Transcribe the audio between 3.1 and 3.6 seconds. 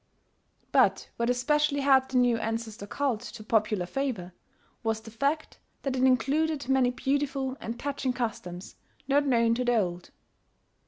to